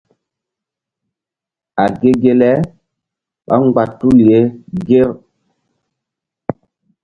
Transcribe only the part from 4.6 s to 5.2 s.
ŋger.